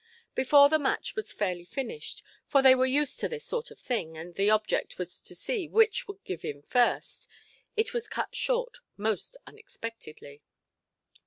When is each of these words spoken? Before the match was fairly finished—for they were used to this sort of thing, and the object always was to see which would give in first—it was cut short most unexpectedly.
Before 0.33 0.67
the 0.67 0.79
match 0.79 1.15
was 1.15 1.31
fairly 1.31 1.63
finished—for 1.63 2.63
they 2.63 2.73
were 2.73 2.87
used 2.87 3.19
to 3.19 3.29
this 3.29 3.45
sort 3.45 3.69
of 3.69 3.77
thing, 3.77 4.17
and 4.17 4.33
the 4.33 4.49
object 4.49 4.93
always 4.93 4.97
was 4.97 5.21
to 5.21 5.35
see 5.35 5.67
which 5.67 6.07
would 6.07 6.23
give 6.23 6.43
in 6.43 6.63
first—it 6.63 7.93
was 7.93 8.07
cut 8.07 8.33
short 8.35 8.79
most 8.97 9.37
unexpectedly. 9.45 10.41